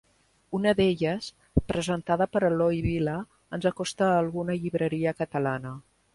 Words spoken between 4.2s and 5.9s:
alguna llibreria catalana.